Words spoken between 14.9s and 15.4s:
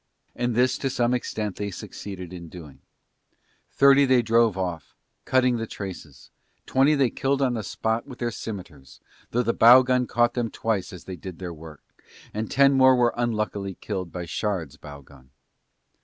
gun.